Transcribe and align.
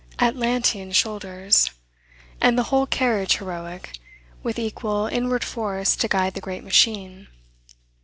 Atlantean 0.17 0.91
shoulders, 0.91 1.69
and 2.41 2.57
the 2.57 2.63
whole 2.73 2.87
carriage 2.87 3.37
heroic, 3.37 3.99
with 4.41 4.57
equal 4.57 5.05
inward 5.05 5.43
force 5.43 5.95
to 5.95 6.07
guide 6.07 6.33
the 6.33 6.41
great 6.41 6.63
machine! 6.63 7.27